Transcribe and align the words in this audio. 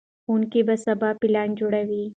ښوونکي 0.23 0.61
به 0.67 0.75
سبا 0.85 1.09
پلان 1.21 1.49
جوړوي. 1.59 2.03